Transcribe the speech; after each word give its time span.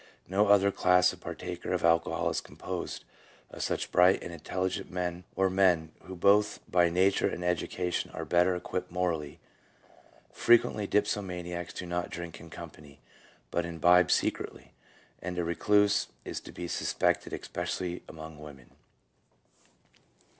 No 0.27 0.47
other 0.47 0.71
class 0.71 1.13
of 1.13 1.21
partakers 1.21 1.71
of 1.75 1.83
alcohol 1.83 2.31
is 2.31 2.41
composed 2.41 3.03
of 3.51 3.61
such 3.61 3.91
bright 3.91 4.23
and 4.23 4.33
intelligent 4.33 4.89
men, 4.89 5.25
or 5.35 5.47
men 5.47 5.91
who 6.05 6.15
both 6.15 6.59
by 6.67 6.89
nature 6.89 7.27
and 7.29 7.43
education 7.45 8.09
are 8.09 8.25
better 8.25 8.55
equipped 8.55 8.91
morally. 8.91 9.39
Frequently 10.31 10.87
dipsomaniacs 10.87 11.73
do 11.75 11.85
not 11.85 12.09
drink 12.09 12.39
in 12.39 12.49
company, 12.49 12.99
but 13.51 13.63
imbibe 13.63 14.09
secretly; 14.09 14.73
and 15.21 15.37
a 15.37 15.43
recluse 15.43 16.07
is 16.25 16.39
to 16.39 16.51
be 16.51 16.67
suspected, 16.67 17.31
especially 17.31 18.01
among 18.09 18.39
women. 18.39 18.71